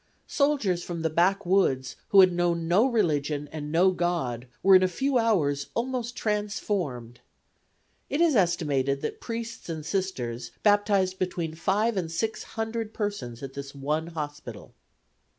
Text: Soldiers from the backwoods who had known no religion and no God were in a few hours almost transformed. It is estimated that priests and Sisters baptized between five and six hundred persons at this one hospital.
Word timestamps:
Soldiers 0.25 0.81
from 0.81 1.03
the 1.03 1.11
backwoods 1.11 1.95
who 2.07 2.21
had 2.21 2.33
known 2.33 2.67
no 2.67 2.87
religion 2.87 3.47
and 3.51 3.71
no 3.71 3.91
God 3.91 4.47
were 4.63 4.75
in 4.75 4.81
a 4.81 4.87
few 4.87 5.19
hours 5.19 5.67
almost 5.75 6.15
transformed. 6.15 7.19
It 8.09 8.19
is 8.19 8.35
estimated 8.35 9.01
that 9.01 9.21
priests 9.21 9.69
and 9.69 9.85
Sisters 9.85 10.53
baptized 10.63 11.19
between 11.19 11.53
five 11.53 11.97
and 11.97 12.11
six 12.11 12.41
hundred 12.57 12.95
persons 12.95 13.43
at 13.43 13.53
this 13.53 13.75
one 13.75 14.07
hospital. 14.07 14.73